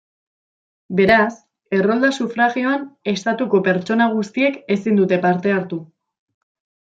[0.99, 1.33] Beraz,
[1.79, 5.79] errolda-sufragioan Estatuko pertsona guztiek ezin dute parte hartu.